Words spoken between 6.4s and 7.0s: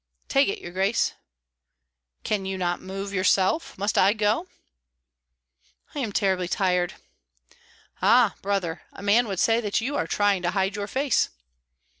tired."